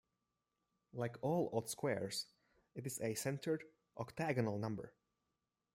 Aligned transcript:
Like 0.93 1.17
all 1.21 1.51
odd 1.53 1.69
squares, 1.69 2.25
it 2.73 2.87
is 2.87 2.99
a 3.01 3.13
centered 3.13 3.63
octagonal 3.95 4.57
number. 4.57 4.95